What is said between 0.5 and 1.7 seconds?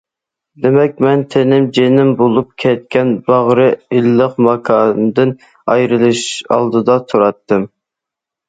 دېمەك مەن تېنىم،